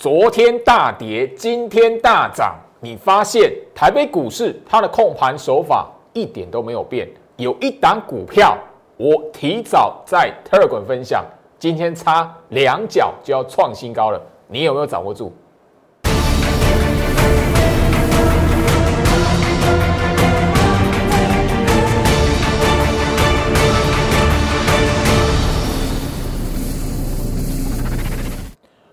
[0.00, 7.06] 昨天大跌，今天大涨，你发现台北股市它的控盘手法一点都没有变。
[7.36, 8.56] 有一档股票，
[8.96, 11.22] 我提早在特二滚分享，
[11.58, 15.30] 今天差两角就要创新高了，你有没有掌握住？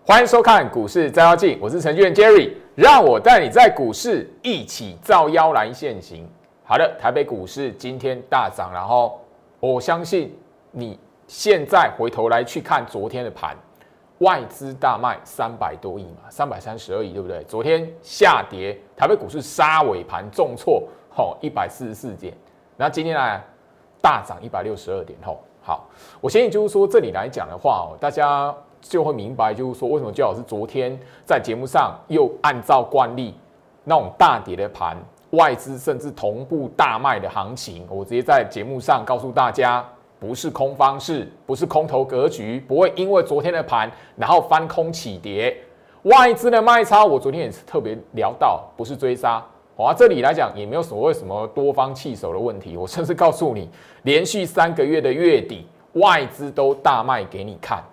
[0.07, 6.25] 欢迎收看股市照妖镜，我是程序员 Jerry，让我带你在股市一起照妖来现行。
[6.63, 9.19] 好的，台北股市今天大涨，然后
[9.59, 10.33] 我相信
[10.71, 13.53] 你现在回头来去看昨天的盘，
[14.19, 17.43] 外资大卖三百多亿嘛，三百三十二亿，对不对？
[17.43, 22.33] 昨天下跌，台北股市杀尾盘重挫，吼一百四十四点，
[22.77, 23.41] 那今天呢
[24.01, 25.85] 大涨一百六十二点，吼好，
[26.21, 28.55] 我相信就是说这里来讲的话哦，大家。
[28.81, 33.33] 就会明白，就是说为什么焦老师昨天在节目上又按照惯例
[33.83, 34.95] 那种大跌的盘，
[35.31, 39.85] 外资甚至同步大卖的行情，我直接在节目上告诉大家，
[40.19, 45.55] 不是空方式，不是空头格局，不会因为昨天的盘然后翻空起跌。
[46.03, 49.43] 外资的卖超，我昨天也是特别聊到，不是追杀。
[49.75, 53.69] 啊，这里来讲也没有所谓什么多方弃守的问题，我甚至告诉你，
[54.03, 57.83] 连续三个月的月底，外资都大卖给你看。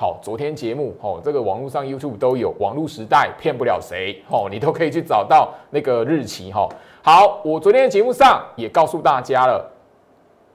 [0.00, 6.66] 好，昨天节目哦，这个网络上 YouTube 都有，网络时代骗不了谁哦，你都可以去找到那个日期哈。
[7.02, 9.70] 好，我昨天的节目上也告诉大家了。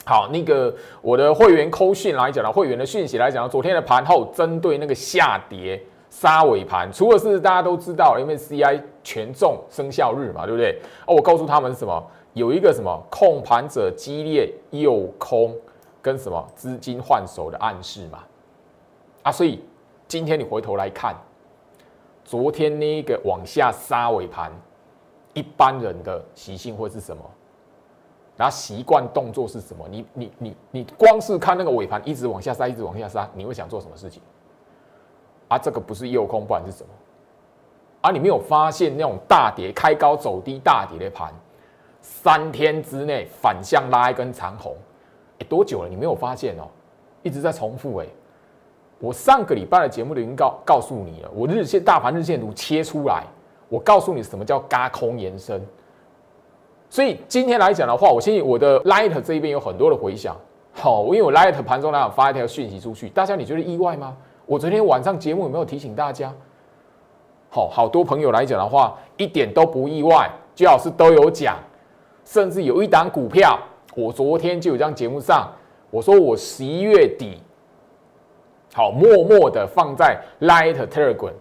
[0.04, 5.80] 好，那个我的会员扣讯来讲呢，会员的讯息来讲，昨天的盘后针对那个下跌
[6.10, 10.76] 杀尾盘，除了是大家都知道，因为 CI 权重生效日嘛，对不对？
[11.06, 12.04] 哦，我告诉他们什么？
[12.34, 15.56] 有一个什么控盘者激烈诱空
[16.02, 18.18] 跟什么资金换手的暗示嘛。
[19.26, 19.60] 啊，所以
[20.08, 21.16] 今天你回头来看，
[22.24, 24.52] 昨天那个往下杀尾盘，
[25.34, 27.24] 一般人的习性会是什么？
[28.38, 29.88] 然后习惯动作是什么？
[29.90, 34.22] 你你你你光是看那个尾盘一直往下杀，一直往下杀，你会想做什么事情？
[35.48, 36.90] 啊，这个不是诱空，不然是什么？
[38.02, 41.34] 啊，你没有发现那种大跌开高走低大跌的盘，
[42.00, 44.76] 三天之内反向拉一根长红，
[45.40, 45.90] 哎，多久了？
[45.90, 46.68] 你没有发现哦？
[47.24, 48.06] 一直在重复哎。
[49.06, 53.24] 我上个礼拜的节目已经告告诉你了，我日线大盘日线图切出来，
[53.70, 55.64] 我告诉你什么叫嘎空延伸。
[56.90, 60.36] 所以今天来讲的话，我相信我的 Light 这一边有很多的回响。
[60.74, 64.18] 好，因为我 Light 盘中呢发一条讯息出去，大家你觉得意外吗？
[64.48, 66.34] 我昨天晚上节目有没有提醒大家？
[67.52, 71.58] 好，好多朋友来讲的话，一点都不意外，最好是都有讲，
[72.24, 73.60] 甚至有一档股票，
[73.96, 75.48] 我昨天就有在节目上，
[75.92, 77.38] 我说我十一月底。
[78.76, 81.32] 好，默默的放在 Light Telegram，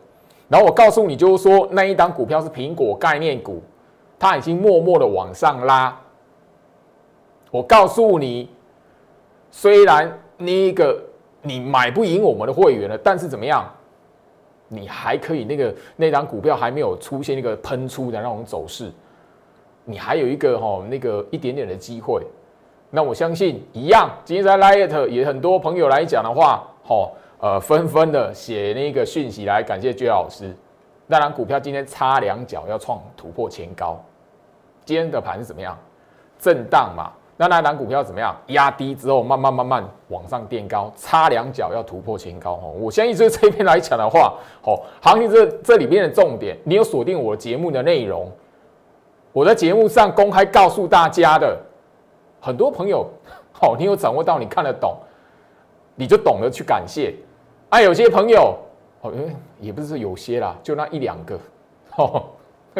[0.46, 3.60] 然后我告诉你，就是说那一档股票是苹果概念股，
[4.20, 5.98] 它已经默默的往上拉。
[7.50, 8.48] 我告诉你，
[9.50, 11.02] 虽然那个
[11.42, 13.68] 你买不赢我们的会员了，但是怎么样，
[14.68, 18.92] 你还可以那个那档股票还没有出现那个喷出的那种走势，
[19.84, 22.22] 你还有一个哈那个一点点的机会。
[22.90, 27.12] 那我相信一样，今天在 Light 也很多朋友来讲的话，好。
[27.44, 30.50] 呃，纷纷的写那个讯息来感谢娟老师。
[31.06, 34.02] 那档股票今天差两脚要创突破前高，
[34.86, 35.76] 今天的盘是怎么样？
[36.38, 37.12] 震荡嘛。
[37.36, 38.34] 那那档股票怎么样？
[38.46, 42.72] 压低之后慢慢慢慢往上垫高，差两脚要突破前高哦。
[42.80, 48.32] 我相信这这边来讲的话，哦，行情这这里面的重点，你有锁定我节目的内容，
[49.32, 51.60] 我在节目上公开告诉大家的，
[52.40, 53.06] 很多朋友，
[53.52, 54.96] 好，你有掌握到，你看得懂，
[55.94, 57.14] 你就懂得去感谢。
[57.74, 58.56] 啊，有些朋友
[59.00, 59.12] 哦，
[59.58, 61.36] 也不是有些啦，就那一两个
[61.96, 62.22] 哦，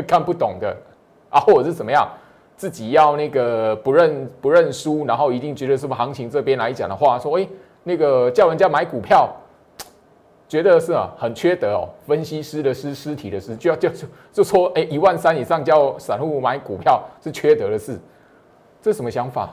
[0.06, 0.76] 看不懂的
[1.30, 2.08] 啊，或者是怎么样，
[2.56, 7.48] 自己要那个不认不认输，然后一定觉得什么行情这边来讲的话，说哎，
[7.82, 9.28] 那个叫人家买股票，
[10.46, 11.88] 觉得是啊，很缺德哦。
[12.06, 17.98] 分析师的师，尸体的尸，就要就就就说哎，一万三以上叫散户买股票是缺德的事，
[18.80, 19.50] 这什么想法？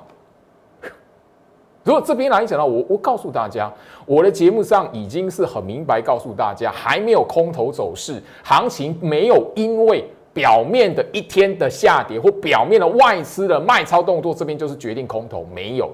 [1.83, 3.71] 如果这边来讲呢，我我告诉大家，
[4.05, 15.91] 我的节目上已经是很明白告诉大家，还没有空头走势，行情没有因为表面的一天的下跌或表面的外资的卖超动作，这边就是决定空头没有。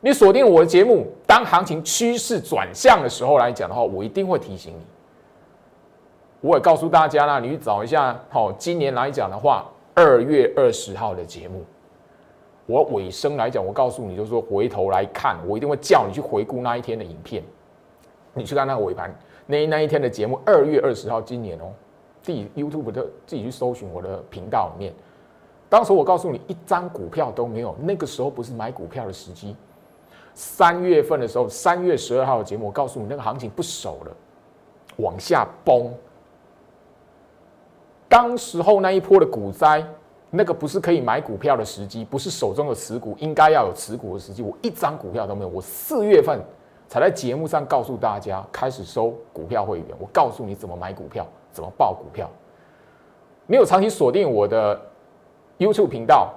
[0.00, 4.84] 你锁定我的节目，当行情趋势转向的时候来讲的话，我一定会提醒你。
[6.42, 11.64] 我也告诉大家啦，你去找一下，好，今年来讲的话，二月二十号的节目。
[12.66, 17.42] 我尾声来讲，我告诉你，就是说回头来看，我一定会叫你去回顾那一天的影片，
[18.34, 19.12] 你去看那个尾盘，
[19.46, 21.72] 那那一天的节目，二月二十号，今年哦，
[22.22, 24.94] 自己 YouTube 的自己去搜寻我的频道里面。
[25.68, 29.56] 当时我告诉你，一张股票都没有，那个时候不是买股票的时机。
[30.34, 34.16] 三月份的时候，三月十二号的节目，我告诉你，那个行情不守了，
[34.98, 35.92] 往下崩。
[38.08, 39.84] 当时候那一波的股灾，
[40.34, 44.42] 那个不是可以买股票的时机，不是手中的持股应该要有持股的时机。
[44.42, 46.40] 我一张股票都没有，我四月份。
[46.88, 49.86] 才在节目上告诉大家，开始收股票会员。
[49.98, 52.28] 我告诉你怎么买股票，怎么报股票。
[53.46, 54.78] 没有长期锁定我的
[55.58, 56.34] YouTube 频道，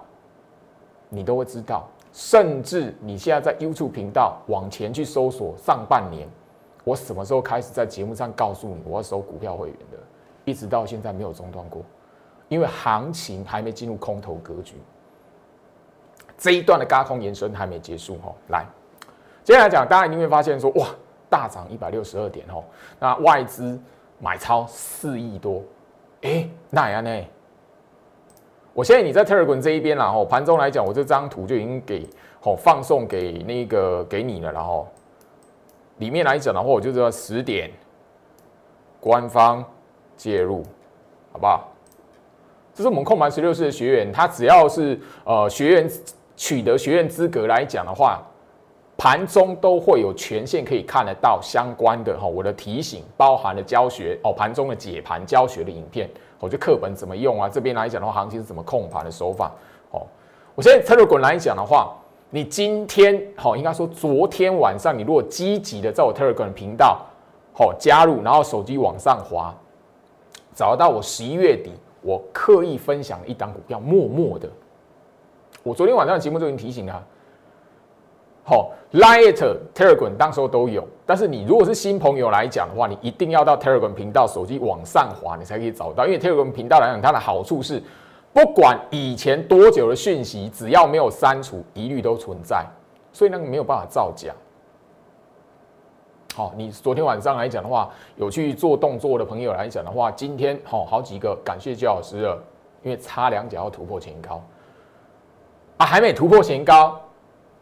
[1.10, 1.86] 你都会知道。
[2.14, 6.26] 甚至你现在在 YouTube 频道往前去搜索上半年，
[6.86, 9.98] 我什么时候开始在节目上告诉你我要收股票会员的，
[10.46, 11.82] 一直到现在没有中断过，
[12.48, 14.76] 因为行情还没进入空头格局，
[16.38, 18.66] 这一段的高空延伸还没结束哈，来。
[19.44, 20.88] 接下来讲，大家一定会发现说，哇，
[21.30, 22.64] 大涨一百六十二点哦，
[23.00, 23.80] 那外资
[24.20, 25.64] 买超四亿多，
[26.22, 27.26] 哎，那样呢？
[28.74, 32.10] 我现在你在 Telegram 这一边然后盘中来讲，我这张图就已经给
[32.42, 34.88] 哦放送给那个给你了，然后
[35.98, 37.72] 里面来讲的话，我就知道十点
[39.00, 39.64] 官方
[40.18, 40.64] 介入，
[41.32, 41.72] 好不好？
[42.76, 45.90] 这是我们控盘十六式的学员，他只要是呃学员
[46.36, 48.22] 取得学员资格来讲的话。
[48.98, 57.50] 盘中都会有权限可以看得到相关的哈，我的提醒包含了教学哦，盘中的解盘教学的影片，我就课本怎么用啊？
[57.50, 59.52] 这边来讲的话，行情是怎么控盘的手法
[59.92, 60.02] 哦？
[60.56, 61.94] 我现在 Telegram 来讲的话，
[62.30, 67.06] 你今天好，应该说昨天晚上，你如果积极的在我 Telegram 频道
[67.54, 69.54] 好加入，然后手机往上滑，
[70.56, 71.74] 找到我十一月底
[72.06, 74.48] 我刻意分享一档股票，默默的，
[75.64, 77.04] 我昨天晚上的节目就已经提醒了。
[78.44, 79.34] 好，Light
[79.74, 86.06] Telegram 当时候都有，但是你如果是新朋友来讲的话，你一定要到 Telegram 频道，手机往上滑，你才可以找到。
[86.06, 87.82] 因为 Telegram 频道来讲，它的好处是，
[88.32, 92.64] 不管以前多久的讯息，只要没有删除，一律都存在，
[93.12, 94.32] 所以那个没有办法造假。
[96.36, 102.38] 好，你昨天晚上来讲的话，有去做动作的朋友来讲的话，今天好好几个感谢焦老师了，
[102.84, 104.44] 因为差两脚要突破前高
[105.78, 107.00] 啊，还没突破前高。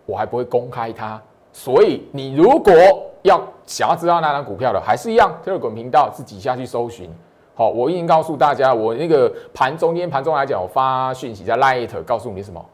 [0.07, 1.21] 我还不会公开它，
[1.51, 2.73] 所以你如果
[3.21, 7.07] 要想要知道那张股票的，还是一样，特滚频道自己下去搜寻。
[7.53, 12.65] 好，我已经告诉大家，我那个盘中间盘中来讲，我发讯息在 Light 告诉你什么？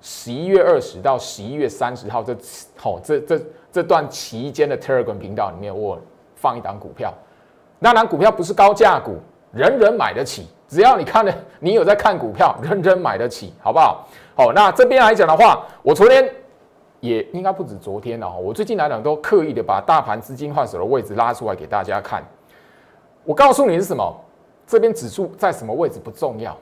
[0.00, 2.36] 十一月二十到十一月三十号这
[2.76, 3.38] 好这这
[3.70, 5.98] 这段期间的 Telegram 频道里面，我
[6.34, 7.12] 放一档股票，
[7.78, 9.18] 那档股票不是高价股，
[9.52, 14.06] 人人买得起，只要你看了，你有在看股票，人人买得起，好不好？
[14.36, 16.28] 好，那这边来讲的话，我昨天。
[17.00, 22.22] 也应该不止昨天了哈，我最近来讲都刻意的把大盘资金换手的位置拉出来给大家看。
[23.24, 24.14] 我告诉你是什么？
[24.66, 26.54] 这边指数在什么位置不重要。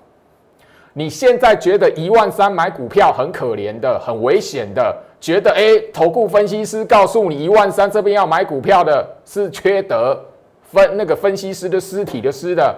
[0.93, 10.19] 你现在觉得一万三买股票很可怜的、很危险的，觉得哎，投顾分析师告诉你一万三这边要买股票的是缺德
[10.63, 12.75] 分那个分析师的尸体的尸的，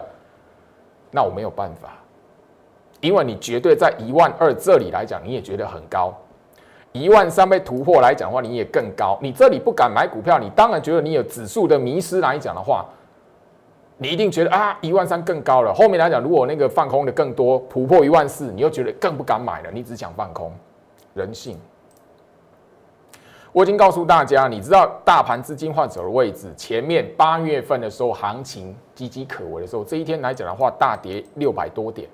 [1.11, 1.99] 那我没有办法，
[3.01, 6.15] 因为你绝对在一万二这里来讲，你也觉得很高。
[6.93, 9.19] 一万三被突破来讲的话，你也更高。
[9.23, 12.85] 你这里不敢买股票，你当然觉得你有指数的迷失来讲的话，
[13.97, 15.73] 你一定觉得啊，一万三更高了。
[15.73, 19.71] 后面来讲，如果那个放空的更多，突破一万四，你又觉得更不敢买了。
[19.73, 20.53] 你只想放空，
[21.15, 21.57] 人性。
[23.53, 32.09] 我已经告诉大家，你知道大盘资金换手的位置，前面八月份的时候行情岌岌可危的时候，这一天来讲的话，大跌六百多点，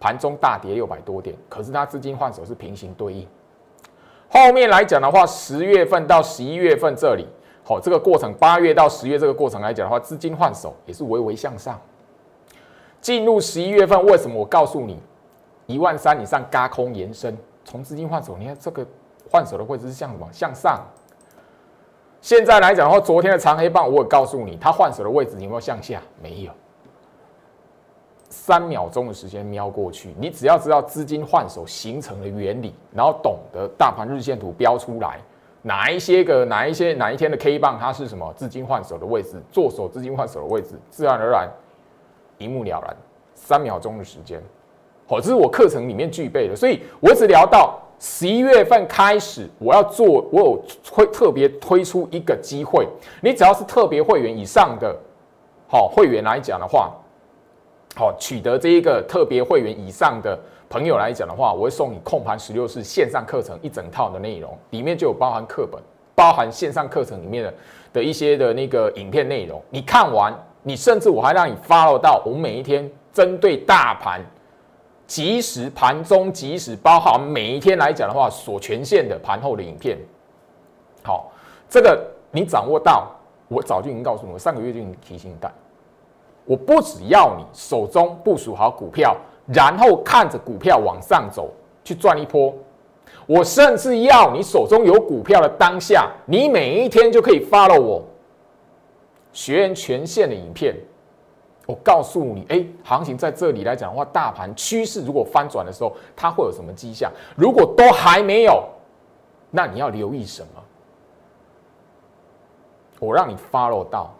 [0.00, 3.26] 盘中大跌六百多点，可是它资金换手是平行对应。
[4.28, 7.28] 后面来讲的话，十月份到十一月份这里，
[7.62, 11.80] 好，这个过程八月到十月这个过程来讲的话，资金换手也是微微向上。
[13.00, 14.98] 进入十一月份，为什么我告诉你
[15.66, 18.84] 一万三以上嘎空延伸，从资金换手，你看这个
[19.30, 20.28] 换手的位置是向什么？
[20.32, 20.80] 向上。
[22.20, 26.00] 现在来讲的话，昨天的长黑棒，我也告诉你，它换手的位置有没有向下？
[26.22, 26.52] 没有。
[28.30, 35.20] 三秒钟的时间瞄过去，你只要知道资金换手形成的原理，然后懂得大盘日线图标出来
[35.62, 41.48] 哪一些个哪一些哪一天的 K 棒它是什么资金换手的位置，做手资金换手的位置，自然而然
[42.38, 42.96] 一目了然。
[43.34, 44.42] 三秒钟的时间，
[45.06, 52.86] 好，这是我课程里面具备的，所以我只聊到十一月份开始，我要做，我有会特别推出一个机会，
[53.22, 54.94] 你只要是特别会员以上的，
[55.68, 56.92] 好会员来讲的话。
[57.96, 60.36] 好，取得这一个特别会员以上的
[60.68, 65.80] 朋友来讲的话，我会送你控盘十六式线上课程一整套的内容，里面就有包含课本，
[66.12, 67.54] 包含线上课程里面的
[67.92, 74.20] 的一些的那个影片内容，你看完，你甚至我还让你 follow 到我们每一天针对大盘。
[75.06, 79.98] 即时盘中即时，包含每一天来讲的话，所权限的盘后的影片，
[81.02, 81.30] 好，
[81.68, 83.10] 这个你掌握到，
[83.48, 85.36] 我早就已经告诉你，我上个月就已经提醒你。
[86.46, 91.50] 我不只要你手中部署好股票，然后看着股票往上走
[91.82, 92.54] 去赚一波，
[93.26, 98.02] 我甚至要你手中有股票的当下，你每一天就可以 follow 我
[99.32, 100.74] 学员权限的影片。
[101.66, 107.10] 我告诉你，哎，行情在这里来讲的话，大盘趋势如果翻转的时候，它会有什么迹象？
[107.36, 108.64] 如果都还没有，
[109.50, 110.62] 那你要留意什么？
[113.00, 114.14] 我让你 follow 到，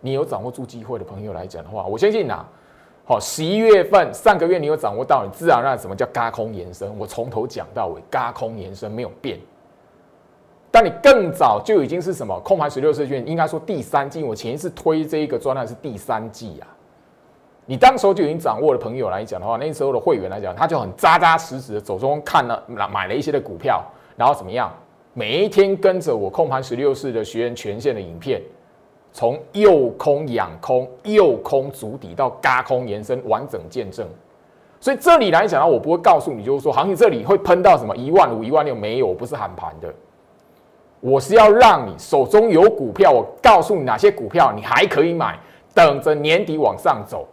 [0.00, 2.44] 你有掌握住机会的朋友来讲的话，我相信呐，
[3.06, 6.98] 好，十一月份上个月你有掌握到，你自然而然什么叫嘎空延伸？
[6.98, 9.38] 我从头讲到尾，嘎空延伸没有变。
[10.70, 13.24] 但你更早就已经是什么空盘十六色券？
[13.28, 16.66] 应该说第三季，我前一次推这一个专案是第三季啊。
[17.66, 23.82] 你当时候就已经掌握的朋友来讲的话，那时候的会员来讲，他就很扎扎实实的走中看了买了一些的股票，
[24.16, 24.70] 然后怎么样？
[25.14, 28.42] 每一天跟着我控盘十六式的学员权限的影片，
[29.12, 34.06] 从右空仰空、右空足底到嘎空延伸，完整见证。
[34.80, 39.88] 所以这里来讲呢，我不会告诉你，就是说行情这里会喷到什么一万五、一万六，没有，我不是喊盘的，
[41.00, 45.38] 我是要让你手中有股票，我告诉你哪些股票你还可以买，
[45.72, 47.26] 等着年底往上走。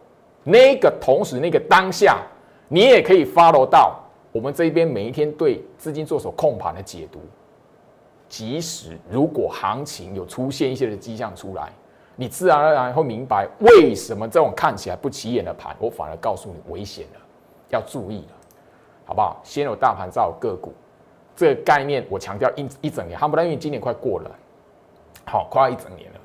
[0.44, 2.20] 那个同时，那个当下，
[2.68, 4.00] 你也可以 follow 到
[4.32, 7.20] 我们这边每一天对资金做手控盘的解读。
[8.28, 11.70] 即使如果行情有出现一些的迹象出来，
[12.16, 17.20] 你自然而然会明白为什么这种看起来不起眼的盘，我反而告诉你危险了，
[17.70, 18.34] 要注意了，
[19.06, 19.40] 好不好？
[19.44, 20.74] 先有大盘，再有个股，
[21.36, 24.32] 这个概念我强调一一整年，哈不但因为今年快过了，
[25.26, 26.20] 好，快要一整年了。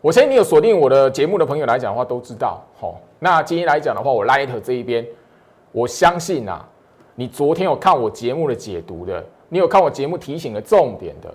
[0.00, 3.00] 我相信你有锁定我的节目的朋友来讲的话，都知道，好。
[3.18, 5.04] 那今天来讲的话，我 Light 这一边，
[5.72, 6.64] 我相信呐，
[7.16, 11.34] 你昨天有看我节目的解读的，你有看我节目提醒的重点的，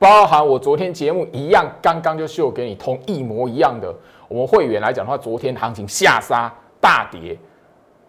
[0.00, 3.94] 包含我昨天节目一样，刚刚就秀给你同一模一样的。
[4.26, 7.38] 我们会员来讲的话，昨天行情下杀大跌，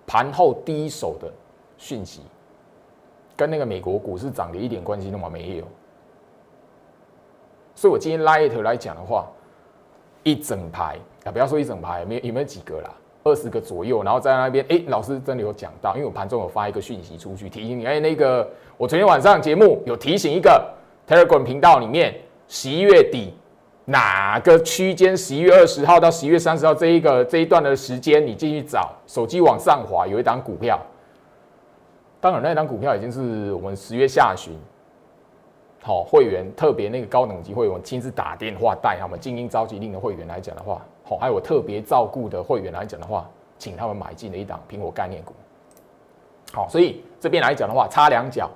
[0.08, 1.32] 盘后第一手的
[1.78, 2.22] 讯息，
[3.36, 5.64] 跟那个美国股市涨跌一点关系都没有。
[7.78, 9.28] 所以我今天 Light 来讲的话，
[10.24, 11.32] 一整排啊。
[11.32, 12.90] 不要说一整排，没有没有几个啦，
[13.24, 20.68] 二十个左右，然后在那边，哎，老师真的有讲到，因为我盘中有发一个讯息出去提醒你，哎，那个我昨天晚上节目有提醒一个
[21.08, 23.36] Telegram 频道里面，十一月底
[23.86, 30.80] 哪个区间，十一月二十号到十一月三十号这一个这一段的时间，你进去找，手机往上滑，有一档股票，
[32.20, 34.58] 当然那档股票已经是我们十月下旬。
[35.88, 43.26] 好，会员特别那个高等级会员亲自打电话带他们精英召集令的会员来讲的话，好，还有我特别照顾的会员来讲的话，
[43.58, 45.34] 请他们买进了一档苹果概念股。
[46.52, 48.50] 好，所以这边来讲的话，差两脚，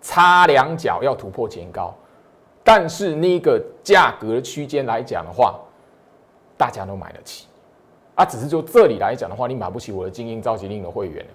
[0.00, 1.94] 差两脚要突破前高，
[2.64, 5.60] 但是那个价格区间来讲的话，
[6.56, 7.48] 大家都买得起
[8.14, 11.30] 啊，只是就这里来讲的话，你买不起我的精英召集令的会员了。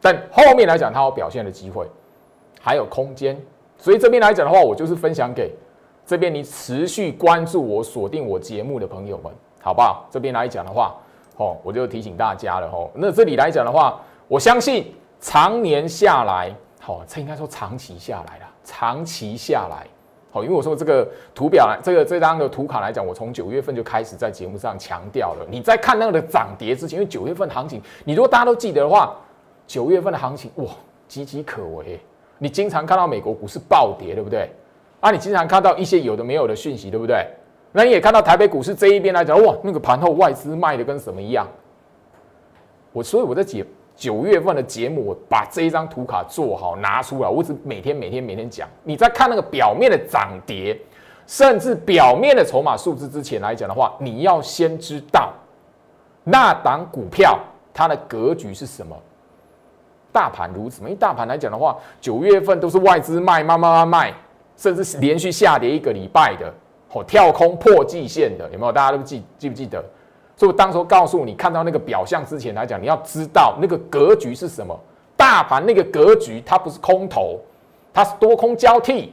[0.00, 1.88] 但后面来讲，它有表现的机会，
[2.60, 3.36] 还有空间。
[3.78, 5.54] 所以这边来讲的话，我就是分享给
[6.04, 10.06] 这边你持续关注我、锁定我节目的朋友们，好不好？
[10.10, 10.96] 这边来讲的话，
[11.36, 12.90] 哦，我就提醒大家了哦。
[12.94, 19.86] 那这里来讲的话，我相信常年下来，好，这应该说长期下来了，长期下来，
[20.32, 25.46] 好，因为我说这个图表来，这个这张的图卡来讲，我从九月份就开始在节目上强调了。
[25.48, 29.16] 你在看那个的涨跌之前，因为九月份行情，你如果大家都记得的话，
[29.66, 30.66] 九月份的行情哇，
[31.08, 32.00] 岌岌可危。
[32.38, 34.50] 你经常看到美国股市暴跌，对不对？
[35.00, 37.26] 啊，你经常看到一些有的没有的讯息，对不对？
[37.72, 41.46] 那你也看到台北股市这一边来讲，哇，那个盘后外资卖的跟什么一样？
[42.92, 43.64] 我所以我在九
[43.94, 48.68] 九月份的节目，我把这一张图卡做好拿出来，我只每天每天每天讲。
[48.82, 50.76] 你在看那个表面的涨跌，
[51.26, 55.32] 甚至表面的筹码数字之前来讲的话，你要先知道
[56.24, 57.38] 那档股票
[57.74, 58.96] 它的格局是什么。
[60.18, 64.14] 大盘如此，因为大盘来讲的话，九月份都是外资卖，慢慢，卖，卖，
[64.56, 66.52] 甚至连续下跌一个礼拜的，
[66.92, 68.72] 哦，跳空破季线的，有没有？
[68.72, 69.80] 大家都记记不记得？
[70.34, 74.76] 所以我当时告诉你，看到那个表象之前来讲，你要知道那个格局是什么。
[75.16, 77.38] 大盘那个格局，它不是空头，
[77.94, 79.12] 它是多空交替。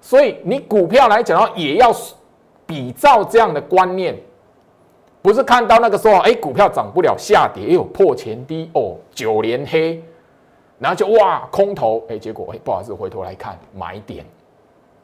[0.00, 1.94] 所以你股票来讲的话，也要
[2.66, 4.16] 比照这样的观念。
[5.22, 10.00] 不是看到那个时候，哎，股票涨不了，下跌，哎呦破前低，哦，九连黑，
[10.78, 14.24] 然后就哇空头，哎，结果哎，不好意思，回头来看买点，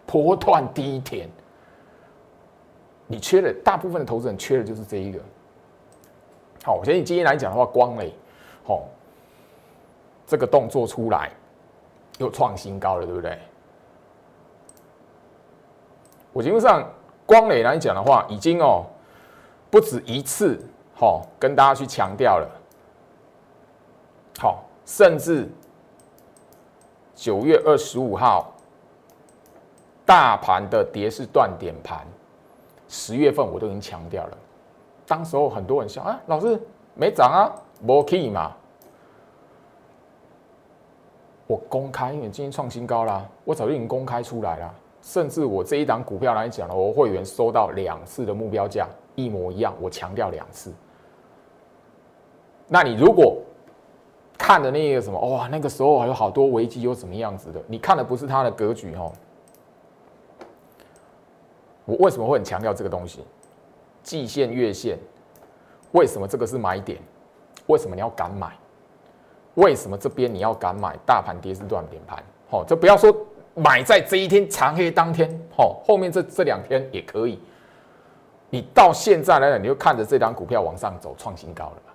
[0.07, 1.29] 波段低点，
[3.07, 5.19] 你缺的大部分的投资人缺的就是这一个。
[6.65, 8.13] 好，我觉得你今天来讲的话，光磊，
[8.65, 8.85] 好，
[10.27, 11.31] 这个动作出来
[12.19, 13.39] 又创新高了，对不对？
[16.33, 16.89] 我基本上
[17.27, 18.85] 光磊来讲的话，已经哦
[19.71, 20.59] 不止一次，
[20.95, 22.49] 好跟大家去强调了，
[24.39, 25.49] 好，甚至
[27.23, 28.53] 九月二十五号
[30.05, 32.05] 大盘的跌势断点盘，
[32.89, 34.37] 十月份我都已经强调了，
[35.07, 36.61] 当时候很多人笑啊，老师
[36.97, 38.51] 没涨啊，没 key 嘛，
[41.47, 44.75] 我公开，因为今天创新高啦，我早就已经公开出来了。
[45.01, 50.73] 甚至我这一档股票来讲呢，我会员收到两次的目标价一模一样，我强调两次。
[52.67, 53.37] 那你如果
[54.43, 57.63] 看的那个什么哇，那个时候还有好多危机又怎么样子的？
[57.69, 59.13] 你看的不是它的格局哦。
[61.85, 63.25] 我为什么会很强调这个东西？
[64.03, 64.99] 季线、月线，
[65.93, 66.99] 为什么这个是买点？
[67.69, 68.51] 为什么你要敢买？
[69.55, 70.97] 为什么这边你要敢买？
[71.07, 72.21] 大盘跌是断点盘，
[72.51, 73.17] 好，就不要说。
[73.55, 77.39] 买在这一天长黑当天，好，后面这这两天也可以。
[78.51, 81.92] 你到现在来讲，你就看着这张股票往上走，创新高了？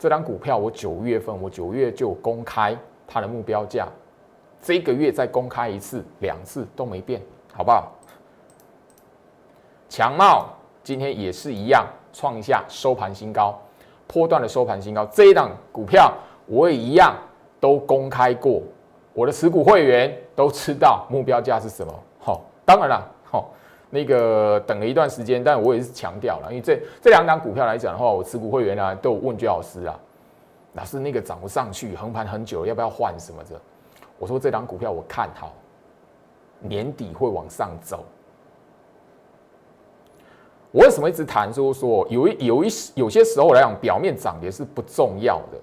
[0.00, 2.74] 这张股票我九月份，我九月就公开
[3.06, 3.86] 它的目标价，
[4.62, 7.20] 这个月再公开一次、两次都没变，
[7.52, 7.92] 好不好？
[9.90, 10.48] 强茂
[10.82, 13.60] 今天也是一样，创一下收盘新高，
[14.06, 15.04] 波段的收盘新高。
[15.04, 16.10] 这一档股票
[16.46, 17.14] 我也一样
[17.60, 18.62] 都公开过。
[19.12, 23.50] 我的持股会员都知道目标价是什么，好，当然了，好，
[23.90, 29.98] 那个等了一段时间，但我也是强调了，因为这这两档股票来讲的话，我持股会员呢都有问居老师啊，
[30.74, 33.60] 老师那个涨不上去，横盘很久，要不要换什么的？
[34.18, 35.52] 我说这档股票我看好，
[36.60, 38.04] 年底会往上走。
[40.70, 45.58] 我为什么一直谈说说有一有一有些时候来讲，表面涨跌是不重要的。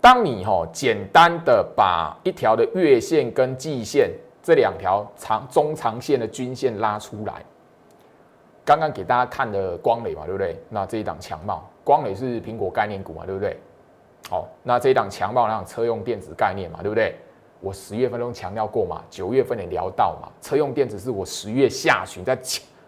[0.00, 4.10] 当你哈简单的把一条的月线跟季线
[4.42, 7.44] 这两条长中长线的均线拉出来，
[8.64, 10.56] 刚刚给大家看的光磊嘛，对不对？
[10.68, 13.56] 那这一档强茂，光磊是苹果概念股嘛，对不对？
[14.28, 17.14] 好，那这一档强茂那种车用电子概念嘛，对不对？
[17.60, 22.36] 我十月份都强调过嘛，九月份也聊到嘛，车用电子是我十月下旬在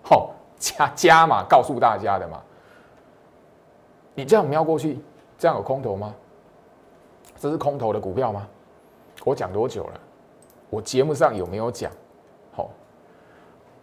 [0.02, 2.42] 吼加 加嘛告诉大家的嘛。
[4.16, 4.98] 你这样瞄过去，
[5.38, 6.12] 这样有空头吗？
[7.38, 8.48] 这是空头的股票吗？
[9.24, 10.00] 我讲多久了？
[10.74, 11.88] 我节目上有没有讲？
[12.52, 12.68] 好，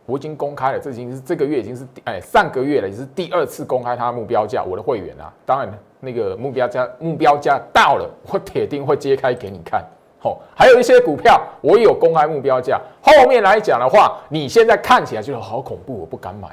[0.06, 4.62] 我已经公开了，这已经是这个月已经是哎上个月了，也是第二次公开它的目标价。
[4.62, 9.82] 我的会员啊，当然那个目标价目标价到了，我铁定会揭开给你看。
[10.20, 16.50] 好，还有一些股票我有公开目标价，后面来讲的话，你现在看起来就好恐怖，我不敢买。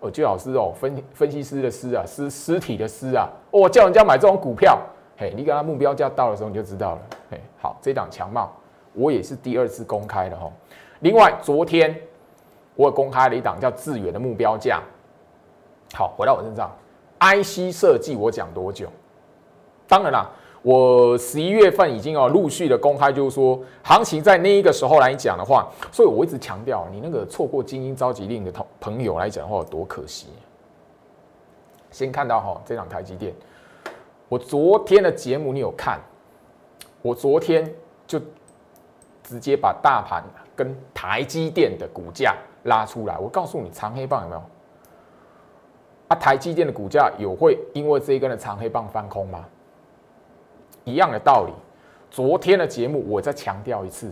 [0.00, 4.78] 哦，最好是哦分分析师的师啊，尸尸体的尸啊，我叫人家买这种股票。
[5.16, 6.98] 嘿，你跟他目标价到的时候，你就知道了。
[7.30, 8.52] 嘿，好，这档强帽，
[8.94, 10.50] 我也是第二次公开的哈。
[11.00, 11.94] 另外，昨天
[12.74, 14.82] 我公开了一档叫致远的目标价。
[15.94, 16.70] 好，回到我身上
[17.20, 18.88] ，IC 设计我讲多久？
[19.86, 20.30] 当然啦，
[20.62, 30.26] 我十一月份已经哦陆续的公开，就是说行情在那一个时候来讲的话，所以我一直强调，你那个错过精英召集令的同朋友来讲的话，有多可惜。
[31.90, 33.32] 先看到哈，这档台积电。
[34.28, 35.98] 我昨天的节目你有看？
[37.00, 37.72] 我昨天
[38.06, 38.20] 就
[39.28, 40.24] 直接把大盘
[40.56, 43.18] 跟台积电的股价拉出来。
[43.18, 44.42] 我告诉你，长黑棒有没有？
[46.08, 49.44] 啊，台积电的股价有会因为这一根的长黑棒翻空吗？
[50.84, 51.52] 一样的道理。
[52.10, 54.10] 昨天的节目我再强调一次：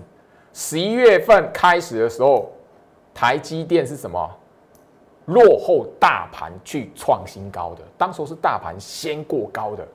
[0.52, 2.52] 十一月份开始的时候，
[3.14, 4.30] 台积电是什么？
[5.24, 9.88] 落后大盘去创新高的，当时候是大盘先过高的。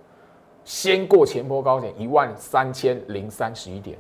[0.64, 3.98] 先过前波高点一万三千零三十一点，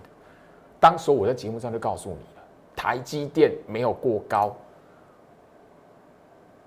[0.81, 2.43] 当时我在节目上就告诉你了，
[2.75, 4.53] 台积电没有过高，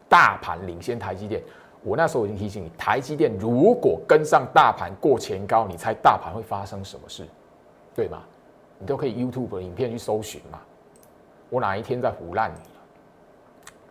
[0.09, 1.43] 大盘领先台积电。
[1.83, 7.27] 我那时候已经提醒你，台积电如果跟上大盘过前高，你猜大盘会发生什么事？
[7.95, 8.23] 对吗？
[8.79, 10.61] 你都可以 YouTube 的影片去搜寻嘛。
[11.51, 12.61] 我哪一天在胡乱你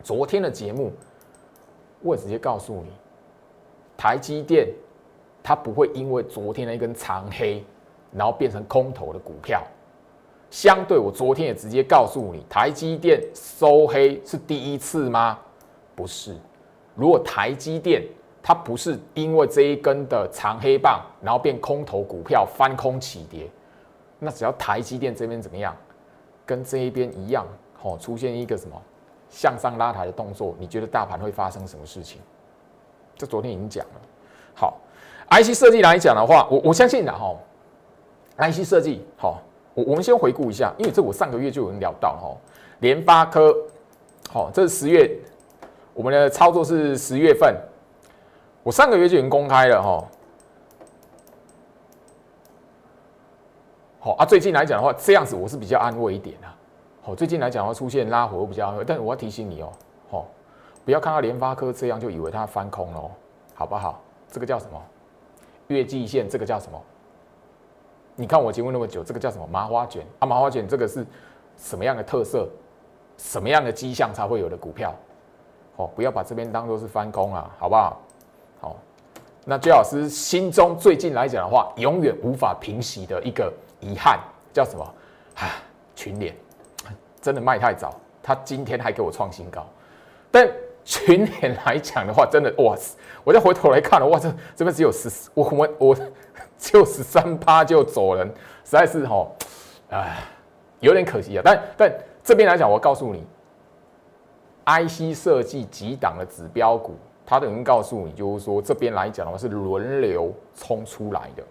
[0.02, 0.90] 昨天的节目，
[2.00, 2.90] 我直接告诉你，
[3.96, 4.68] 台积电。
[5.46, 7.62] 它不会因为昨天的一根长黑，
[8.12, 9.62] 然后变成空头的股票。
[10.50, 15.38] 相对，我昨天也直接告诉你，台积电收黑是第一次吗？
[15.94, 16.36] 不是。
[16.94, 18.02] 如果台积电
[18.42, 23.50] 它不是因为这一根的长黑棒，然后变空头股票翻空起跌，
[24.18, 25.76] 那只要台积电这边怎么样，
[26.46, 27.46] 跟这一边一样
[27.82, 28.80] 哦出现一个什么
[29.28, 32.20] 向上拉抬的动作，你觉得大盘会发生什么事情？
[33.16, 34.00] 这昨天已经讲了。
[34.54, 34.78] 好
[35.30, 37.34] ，IC 设计来讲的话，我我相信的哈
[38.36, 39.40] ，IC 设计好，
[39.74, 42.36] 我我们先回顾一下，因为这我上个月就有人聊到哈，
[42.80, 43.54] 联发科，
[44.30, 45.10] 好，这是十月，
[45.92, 47.54] 我们的操作是十月份，
[48.62, 50.04] 我上个月就已经公开了哈。
[53.98, 56.54] 好啊，最近来讲的话，这样子我是比较安慰一点啊。
[57.02, 59.72] 好，最近来讲的话，出现拉回比较安慰，但是我要提醒你哦，
[60.10, 60.26] 好，
[60.84, 63.10] 不要看到联发科这样就以为它翻空了，
[63.54, 64.00] 好不好？
[64.30, 64.80] 这个叫什么？
[65.68, 66.80] 月季线，这个叫什么？
[68.16, 69.46] 你看我节目那么久，这个叫什么？
[69.46, 71.06] 麻花卷啊，麻花卷这个是
[71.56, 72.48] 什么样的特色？
[73.16, 74.94] 什么样的迹象才会有的股票？
[75.76, 78.00] 哦，不要把这边当做是翻空啊，好不好？
[78.60, 78.76] 好，
[79.44, 83.52] 那最老师心中最近来讲的话，永远无法平息的一个。
[83.80, 84.18] 遗憾
[84.50, 84.94] 叫什么？
[85.34, 85.60] 啊，
[85.94, 86.34] 群联
[87.20, 89.66] 真的卖太早，他今天还给我创新高。
[90.30, 90.48] 但
[90.86, 92.96] 群联来讲的话，真的哇塞！
[93.24, 95.96] 我再回头来看了，哇，这这边只有十，我我我
[96.58, 98.26] 就十三趴就走人，
[98.64, 99.26] 实在是哈，
[99.90, 100.18] 哎，
[100.80, 101.42] 有点可惜啊。
[101.44, 103.22] 但但这边来讲，我告诉你
[104.64, 106.94] ，IC 设计几档的指标股，
[107.26, 111.42] 它等于告诉你，就是说这边来讲的话是轮流冲出来的。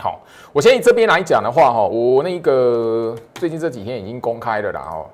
[0.00, 0.20] 好，
[0.52, 5.06] 我先以这边来讲的话，哈，我那个最近这几天已经公开了啦，哦，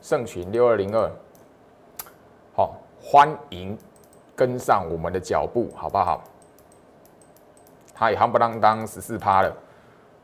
[0.00, 1.10] 盛群六二零二，
[2.54, 3.76] 好，欢迎
[4.34, 6.24] 跟上我们的脚步，好不好？
[7.98, 9.50] 它也夯不啷当十四趴了，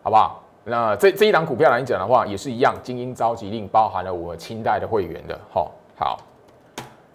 [0.03, 0.43] 好不好？
[0.65, 6.19] 那这这一档股票来讲的话，也是一样，精英召集令包含了我清代的会员的，哈，好，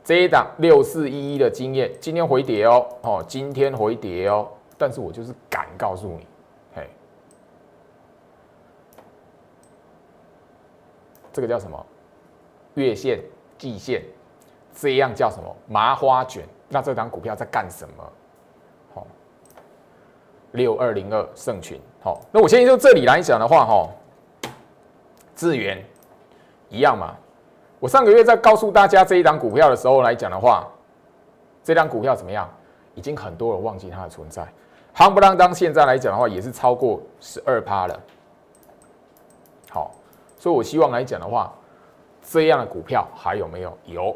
[0.03, 4.47] 这一档六四一一的经验，今天回跌哦，哦，今天回跌哦，
[4.79, 6.27] 但是我就是敢告诉你。
[6.75, 6.89] 嘿
[11.31, 11.85] 这个叫什么？
[12.73, 13.21] 月线、
[13.57, 14.03] 季线，
[14.73, 15.55] 这样叫什么？
[15.67, 16.43] 麻花卷。
[16.67, 18.11] 那这张股票在干什么？
[20.51, 21.79] 六二零二盛群。
[22.01, 23.89] 好，那我先就这里来讲的话，哈，
[25.35, 25.83] 智源
[26.69, 27.15] 一样嘛。
[27.79, 30.67] 我上个月在告诉大家这一档股票的时候来讲的话，
[31.63, 32.49] 这张股票怎么样？
[32.95, 34.47] 已经很多人忘记它的存在。
[34.95, 37.99] 夯不啷当，现在来讲的话，也是超过十二趴了。
[39.69, 39.91] 好。
[40.39, 41.51] 所以，我希望来讲的话，
[42.21, 43.77] 这样的股票还有没有？
[43.85, 44.15] 有，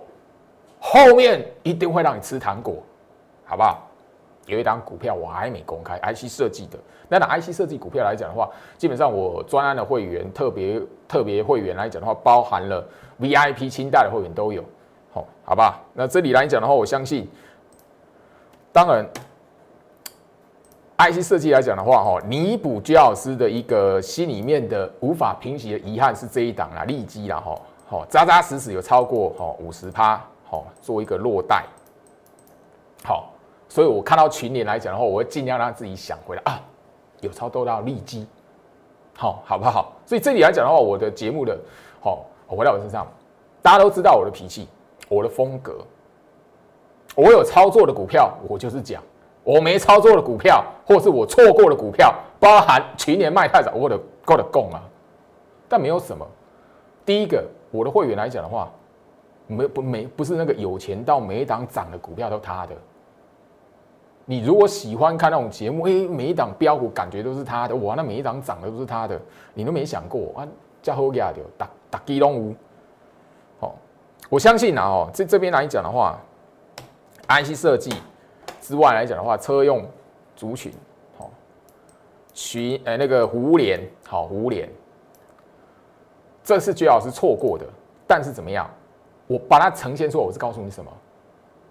[0.80, 2.76] 后面一定会让你吃糖果，
[3.44, 3.88] 好不好？
[4.46, 6.78] 有一档股票我还没公开，IC 设计的。
[7.08, 12.86] 那拿 IC 设计股票来讲的话，基本上我专案的会员、特别特别会员来讲的话，包含了
[13.20, 14.64] VIP 清代的会员都有，
[15.14, 15.80] 好，好吧？
[15.94, 17.30] 那这里来讲的话，我相信，
[18.72, 19.06] 当然。
[20.98, 31.66] IC 设计来讲的话，哈，弥补焦老师的一个心里面的无法平息的遗憾是这一档啦，利基啦，哈，好，扎扎实实有超过哈五十趴，好，做一个落袋，
[33.04, 33.31] 好，
[33.72, 36.60] 所以我看到群联来讲的话，我会尽量让自己想回来啊，
[37.22, 38.28] 有超多到利基，
[39.16, 39.94] 好，好不好？
[40.06, 41.58] 所以这里来讲的话，我的节目的，
[42.02, 43.08] 好，回到我身上，
[43.62, 44.68] 大家都知道我的脾气，
[45.08, 45.78] 我的风格，
[47.16, 49.02] 我有操作的股票，我就是讲。
[49.42, 54.84] 我没操作的股票，或是我错过的股票，包含去年卖太早，我的够的供啊。
[55.70, 56.28] 但没有什么。
[57.06, 58.70] 第一个，我的会员来讲的话，
[59.48, 62.76] 没不没不是那个有钱到每一档涨的股票都他的。
[64.26, 69.20] 你如果喜欢看那种节目，哎，每一档标股感觉都是他的，哇，那每一档涨的都是他的，
[69.54, 70.48] 你都没想过啊？
[70.82, 72.56] 叫好价的，打打基隆无。
[73.60, 73.76] 好，
[74.30, 76.20] 我相信啊，哦，这这边来讲的话
[77.28, 77.94] ，IC 设计。
[78.62, 79.84] 之外来讲的话，车用
[80.36, 80.72] 族群，
[81.18, 81.30] 好，
[82.32, 84.70] 群诶那个湖联，好湖联，
[86.44, 87.66] 这是居老师错过的，
[88.08, 88.70] 但是怎么样？
[89.28, 90.92] 我把它呈现出来，我是告诉你什么？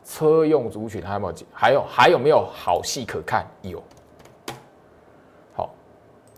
[0.05, 1.35] 车用族群还有没有？
[1.53, 3.47] 还有还有没有好戏可看？
[3.63, 3.83] 有，
[5.55, 5.71] 好，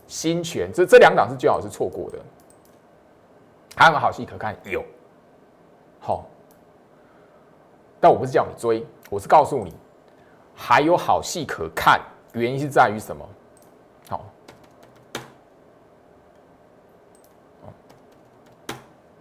[0.07, 2.19] 新权这这两档是最好是错过的，
[3.75, 4.55] 还有没有好戏可看？
[4.65, 4.83] 有，
[5.99, 6.25] 好，
[7.99, 9.73] 但我不是叫你追，我是告诉你。
[10.55, 11.99] 还有好戏可看，
[12.33, 13.27] 原因是在于什么？
[14.07, 14.25] 好，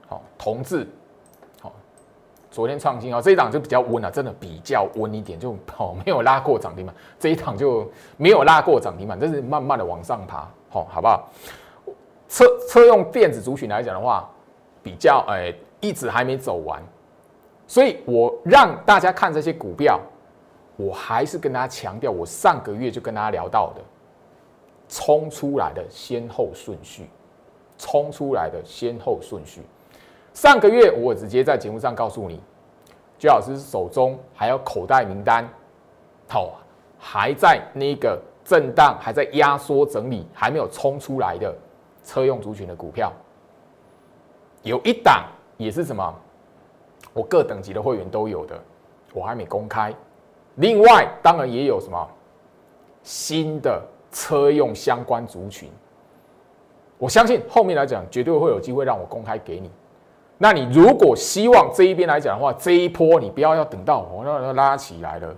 [0.07, 0.87] 好，同志，
[2.53, 11.29] 昨天创新啊，这一档就比较温啊，真的比较温一点，就好 没有拉过涨停板，这一档就没有拉过涨停板，但是慢慢的往上爬，好，好不好？
[12.29, 14.29] 车车用电子族群来讲的话，
[14.83, 16.83] 比较哎，一直还没走完，
[17.67, 19.99] 所以我让大家看这些股票。
[20.77, 23.83] 我还是跟大家强调，我上个月就跟大家聊到的，
[24.89, 27.09] 冲出来的先后顺序，
[27.77, 29.61] 冲出来的先后顺序。
[30.35, 32.41] 上个月我直接在节目上告诉你，
[33.19, 35.47] 朱老师手中还有口袋名单，
[36.29, 36.55] 好，
[36.99, 41.55] 还在那个震荡，还在压缩整理，还没有冲出来的
[42.03, 43.13] 车用族群的股票，
[44.63, 45.27] 有一档
[45.59, 46.15] 也是什么，
[47.13, 48.59] 我各等级的会员都有的，
[49.13, 49.95] 我还没公开。
[50.57, 52.09] 另外，当然也有什么
[53.03, 55.71] 新的车用相关族群，
[56.97, 59.71] 我相信后面来讲绝对会有机会让我公开给你。
[60.43, 65.33] 那你如果希望这一边来讲的话，这一波你不要要等到我那拉起来了，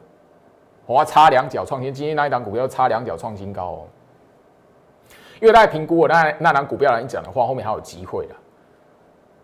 [0.87, 1.93] 我要插两脚创新。
[1.93, 3.81] 今天那一档股票插两脚创新高哦，
[5.43, 8.35] 因为大家评估我那那档股票来讲的话，后面还有机会的。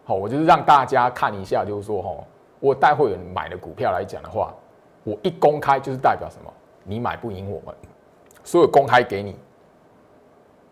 [0.03, 2.11] 好，我就是让大家看一下，就是说哈，
[2.59, 4.55] 我带会员买的股票来讲的话。
[5.05, 6.51] 我一公开就是代表什么？
[6.85, 7.75] 你买不赢我们，
[8.44, 9.37] 所以公开给你。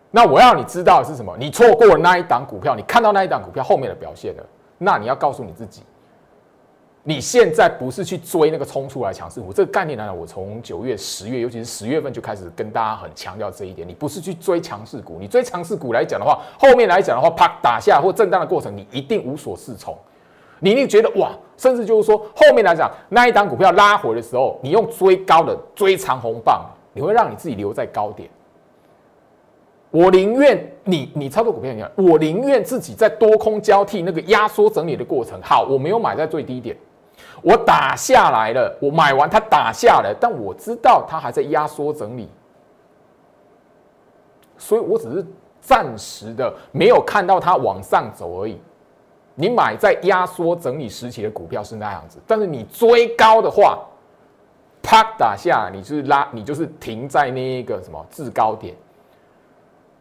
[0.09, 1.35] 那我要你知道的是什么？
[1.37, 4.43] 你错过了那一档股票，你看到那一档股票后面的表现了，
[4.79, 5.83] 那你要告诉你自己，
[7.03, 9.53] 你现在不是去追那个冲出来强势股。
[9.53, 13.87] 这个概念呢，我从九月、十月，尤其是十月份就开始跟大家很强调这一点。
[13.87, 19.97] 你不是去追强势股，你追强势股来讲的话，后面来讲的话，啪打下或震荡的过程，你一定无所适从。
[20.61, 28.29] 你一定觉得哇，甚至就是说，后面来讲那一档股票拉回的时候，你用追高的追长红棒，你会让你自己留在高点。
[29.91, 36.77] 我宁愿你你操作股票一样，我宁愿自己在多空交替那个压缩整理的过程，好，我没有买在最低点，
[37.41, 42.29] 我打下来了，我买完它打下来，但我知道它还在压缩整理，
[44.57, 45.25] 所以我只是
[45.59, 48.59] 暂时的没有看到它往上走而已。
[49.33, 53.79] 你买在压缩整理时期的股票是那样子，但是你追高的话，
[54.83, 58.75] 啪打下，你就是拉，你就是停在那一个什么制高点。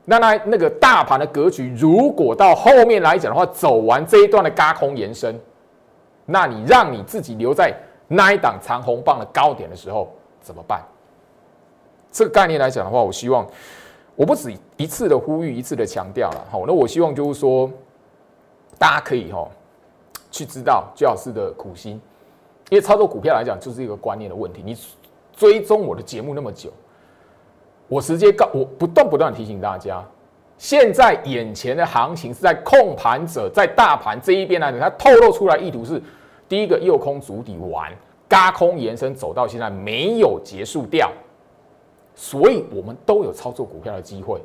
[0.09, 5.39] 那那那个大盘的格局，如果到后面来讲的话，走完这一段的高空延伸，
[6.25, 7.75] 那你让你自己留在
[8.09, 10.09] 那一档长红棒的高点的时候
[10.41, 10.83] 怎么办？
[12.11, 13.47] 这个概念来讲的话，我希望
[14.17, 16.45] 我不止一次的呼吁，一次的强调了。
[16.51, 17.71] 好，那我希望就是说。
[18.81, 19.45] 大家可以哈
[20.31, 22.01] 去知道居老师的苦心，
[22.71, 24.63] 因为操作股票来讲就是一个观念的问题。
[24.65, 24.79] 你
[25.35, 26.71] 追踪我的节目那么久，
[27.89, 30.05] 我直接告我不断不断提醒大家，
[30.59, 36.01] 现在眼前的行情是在控盘者在大盘这一边来讲，它透露出来意图是
[36.49, 37.91] 第一个右空主底完，
[38.29, 41.11] 嘎空延伸走到现在没有结束掉，
[42.15, 44.41] 所以我们都有操作股票的机会。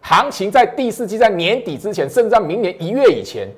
[0.00, 3.48] 行情在第四季在年底之前，甚至在明年一月以前，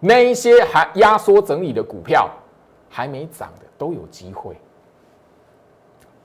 [0.00, 2.28] 那一些还压缩整理的股票
[2.88, 4.56] 还没涨的都有机会。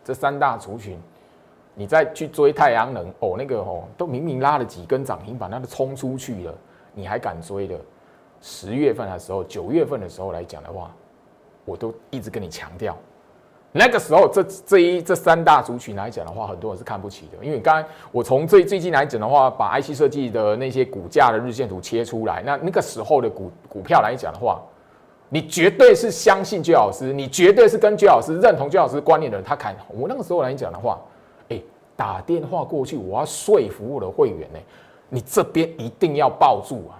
[0.03, 0.99] 这三大族群，
[1.79, 6.53] 你再去追太阳能哦，那个哦，都明明拉了几根涨停板，那都冲出去了，
[6.91, 7.79] 你还敢追的？
[8.41, 10.91] 十月份的时候，九月份的时候来讲的话，
[11.65, 12.97] 我都一直跟你强调。
[13.71, 17.45] 那个时候，这这一这三大族群来讲的话，很多人是看不起的。
[17.45, 24.59] 因为刚才我从最最近来讲的话，把 IC 设计的那些股价的日线图切出来，那那个时候的股股票来讲的话，
[25.29, 29.45] 你绝对是相信居老师，你绝对是跟居老师认同居老师观念的人。
[29.45, 30.99] 他看我那个时候来讲的话，
[31.97, 34.59] 打电话过去，我要说服我的会员呢，
[35.09, 36.95] 你这边一定要抱住啊！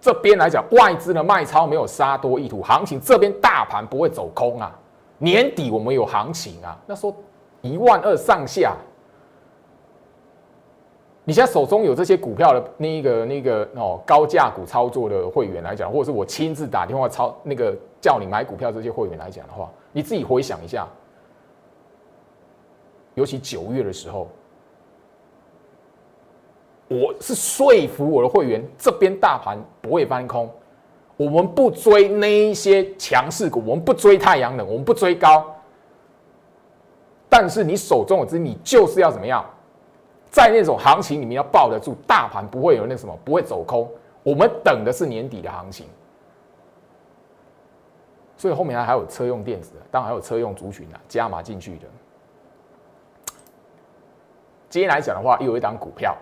[0.00, 4.74] 这边来讲，外资的卖超没有杀多意图，行情这边大盘不会走空啊。
[5.18, 7.14] 年底我们有行情啊，那说
[7.60, 8.74] 一万二上下，
[11.24, 20.88] 你现在手中有这些股票的那一个那个哦高价股操作的会员来讲，或者是我亲自打电话操那个叫你买股票这些会员来讲的话，你自己回想一下，
[23.20, 24.26] 尤其九月的时候，
[26.88, 30.50] 我是说服我的会员这边大盘不会翻空。
[31.18, 35.54] 我们不追那一些强势股，我们不追太阳能，我们不追高。
[37.28, 39.44] 但是你手中有资你就是要怎么样，
[40.30, 43.86] 在那种行情里面要抱得住，大盘不会有那什么，不会走空。
[44.22, 45.84] 我们等的是年底的行情，
[48.38, 51.86] 所以后面还有车用电子的，当然还有车用族群啊，加码进去的。
[54.70, 56.16] 今天来讲的话，又有一档股票。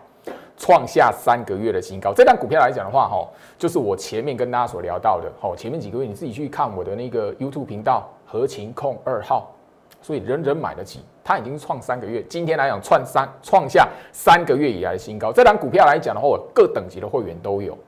[0.61, 3.25] 创下三个月的新高，这档股票来讲的话，哈，
[3.57, 9.55] 就是我前面跟大家所聊到的，哈，前面几个月你自己去看我的那个 YouTube 频道合情控二号，
[10.03, 15.33] 所以人人买得起，它已经创三个月，今天来讲创三创下三个月以来的新高。
[15.33, 17.79] 这档股票来讲的话，我各等级的会员都有，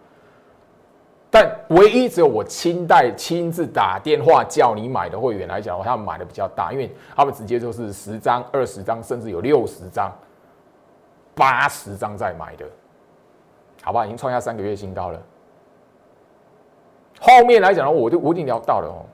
[1.29, 10.09] 但唯一只有我亲带亲自打电话叫你买的会员来讲的话，他们买的比较大，因为他们直接就是十张、二十张，甚至有六十张。
[11.35, 12.65] 八十张在买的，
[13.83, 15.21] 好吧，已经创下三个月新高了。
[17.21, 19.05] 后面来讲的话，我就我已经聊到了哦。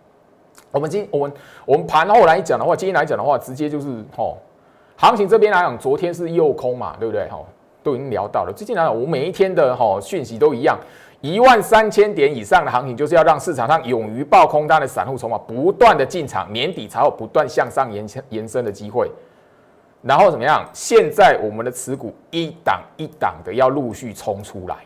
[0.71, 1.33] 我们今我们
[1.65, 4.37] 我们盘后来讲的话，今天来讲的话，直接就是哦，
[4.97, 7.29] 行情这边来讲，昨天是诱空嘛，对不对？
[7.29, 7.39] 哈，
[7.83, 8.53] 都已经聊到了。
[8.55, 10.79] 最近来讲，我每一天的哈讯息都一样，
[11.21, 19.11] 一万三千点以上的行情，就是要让市场上勇于爆空单的散户筹码不断的进场，年底才有不断向上延延伸的机会。
[20.03, 20.69] 然后怎么样？
[20.73, 24.77] 现在我们的持股一档一档的要陆续冲出来，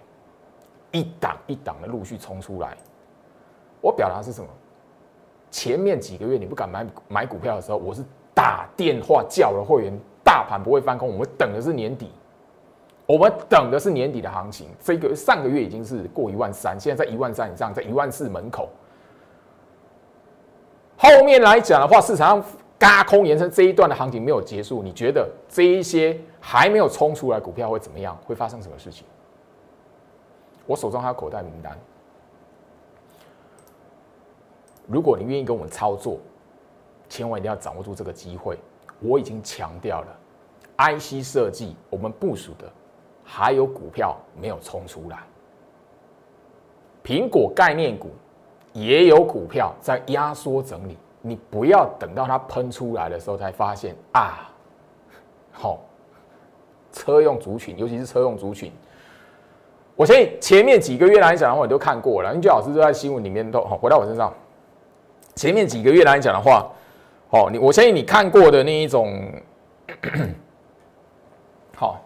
[0.92, 2.76] 一档一档的陆续冲出来。
[3.80, 4.48] 我表达是什么？
[5.50, 9.92] 前面几个月你不敢买买股票的时候，我是打电话叫了会员，
[10.22, 12.12] 大盘不会翻空，我们等的是年底，
[13.04, 14.68] 我们等的是年底的行情。
[14.80, 18.68] 这个上个月已经是过一万三，现在在一万三以上，在一万四门口。
[20.96, 22.44] 后面来讲的话，市场上
[22.80, 28.18] 嘎空延伸这一段的行情没有结束，你觉得这一些还没有冲出来股票会怎么样？
[28.24, 29.04] 会发生什么事情？
[30.64, 31.78] 我手中还有口袋名单。
[34.86, 36.18] 如果你愿意跟我们操作，
[37.06, 38.58] 千万一定要掌握住这个机会。
[39.00, 40.18] 我已经强调了
[40.78, 42.64] ，IC 设计我们部署的
[43.22, 45.18] 还有股票没有冲出来，
[47.04, 48.08] 苹果概念股
[48.72, 50.96] 也有股票在压缩整理。
[51.22, 54.50] 你不要等到它喷出来的时候才发现啊，
[55.52, 55.78] 好，
[56.92, 58.72] 车用族群，尤其是车用族群，
[59.96, 64.32] 我相信前面几个月来讲，我都看过了，因为老师都在新闻里面都好回到我身上。
[65.34, 66.66] 前面几个月来讲的话，
[67.30, 69.32] 哦，你我相信你看过的那一种，
[71.76, 72.00] 好，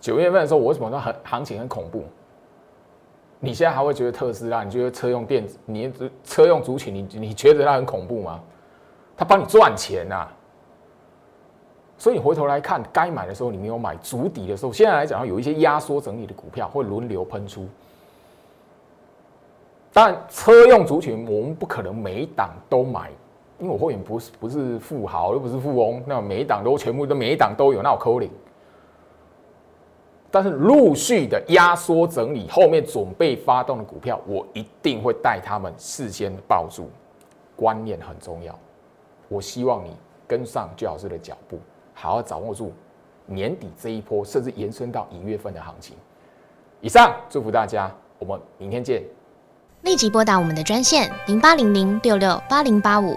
[0.00, 2.04] 九月份的时候，我为什么说很行情很恐怖？
[3.38, 4.64] 你现在还会觉得特斯拉？
[4.64, 5.92] 你觉得车用电子，你
[6.24, 8.40] 车用族群，你你觉得它很恐怖吗？
[9.16, 10.26] 它帮你赚钱呐！
[11.98, 17.66] 所以你回头来看，该买的时候你没有买，足底的时候，现在来讲有一些压缩整理的股票会轮流喷出。
[19.92, 23.10] 但车用族群，我们不可能每一档都买，
[23.58, 28.30] 因为我会员不是不是富豪，又不是富翁，那每一档都全部都每一档都有，那我扣零。
[30.30, 36.90] 但是陆续的压缩整理，后面准备发动的股票，我一定会带他们事先抱住。
[37.54, 38.58] 观念很重要，
[39.28, 41.58] 我希望你跟上巨老师的脚步，
[41.94, 42.70] 好好掌握住
[43.24, 45.96] 年底这一波，甚至延伸到一月份的行情。
[46.82, 49.02] 以上祝福大家，我们明天见。
[49.82, 53.16] 立即拨打我们的专线零八零零六六八零八五